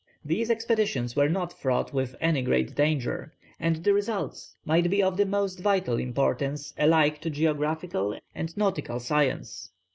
[0.25, 5.15] These expeditions were not fraught with any great danger, and the results might be of
[5.15, 9.69] the most vital importance alike to geographical and nautical science.